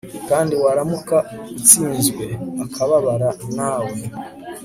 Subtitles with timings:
[0.29, 1.17] kandi, waramuka
[1.57, 2.25] utsinzwe,
[2.63, 3.93] akababarana nawe